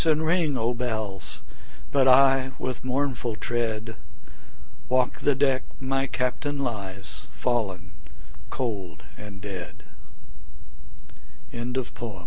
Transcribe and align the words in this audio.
and 0.07 0.25
ring, 0.25 0.57
O 0.57 0.73
bells! 0.73 1.43
But 1.91 2.07
I, 2.07 2.51
with 2.57 2.83
mournful 2.83 3.35
tread, 3.35 3.97
Walk 4.89 5.19
the 5.19 5.35
deck 5.35 5.63
my 5.79 6.07
Captain 6.07 6.57
lies, 6.57 7.27
Fallen 7.31 7.91
cold 8.49 9.03
a 9.19 9.69